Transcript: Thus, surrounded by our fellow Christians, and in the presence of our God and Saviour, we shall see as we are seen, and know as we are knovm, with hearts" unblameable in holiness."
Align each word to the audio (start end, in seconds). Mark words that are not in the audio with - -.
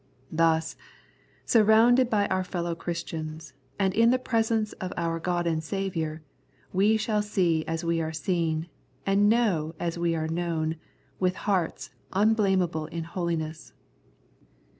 Thus, 0.31 0.75
surrounded 1.45 2.09
by 2.09 2.25
our 2.29 2.43
fellow 2.43 2.73
Christians, 2.73 3.53
and 3.77 3.93
in 3.93 4.09
the 4.09 4.17
presence 4.17 4.73
of 4.81 4.91
our 4.97 5.19
God 5.19 5.45
and 5.45 5.63
Saviour, 5.63 6.23
we 6.73 6.97
shall 6.97 7.21
see 7.21 7.63
as 7.67 7.85
we 7.85 8.01
are 8.01 8.11
seen, 8.11 8.67
and 9.05 9.29
know 9.29 9.75
as 9.79 9.99
we 9.99 10.15
are 10.15 10.27
knovm, 10.27 10.75
with 11.19 11.35
hearts" 11.45 11.91
unblameable 12.13 12.87
in 12.87 13.03
holiness." 13.03 13.73